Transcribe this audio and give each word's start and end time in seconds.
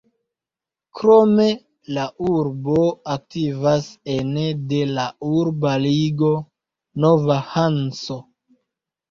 Krome 0.99 1.43
la 1.97 2.05
urbo 2.29 2.77
aktivas 3.17 3.91
ene 4.15 4.47
de 4.73 4.81
la 4.95 5.05
urba 5.35 5.75
ligo 5.85 6.33
„Nova 7.07 7.39
Hanso“. 7.53 8.21